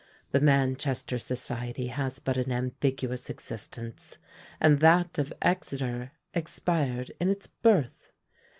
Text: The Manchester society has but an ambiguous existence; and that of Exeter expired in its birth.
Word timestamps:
The 0.31 0.39
Manchester 0.39 1.19
society 1.19 1.85
has 1.89 2.17
but 2.17 2.35
an 2.35 2.51
ambiguous 2.51 3.29
existence; 3.29 4.17
and 4.59 4.79
that 4.79 5.19
of 5.19 5.31
Exeter 5.43 6.13
expired 6.33 7.11
in 7.19 7.29
its 7.29 7.45
birth. 7.45 8.11